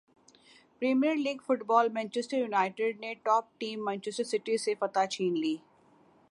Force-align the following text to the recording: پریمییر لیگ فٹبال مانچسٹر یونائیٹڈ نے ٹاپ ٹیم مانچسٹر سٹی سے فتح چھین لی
پریمییر 0.81 1.15
لیگ 1.15 1.41
فٹبال 1.47 1.89
مانچسٹر 1.93 2.37
یونائیٹڈ 2.37 2.99
نے 2.99 3.13
ٹاپ 3.23 3.59
ٹیم 3.59 3.85
مانچسٹر 3.85 4.23
سٹی 4.23 4.57
سے 4.57 4.73
فتح 4.79 5.05
چھین 5.11 5.39
لی 5.41 5.55